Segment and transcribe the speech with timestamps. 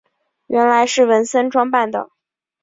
[0.47, 2.09] 原来是文森装扮的。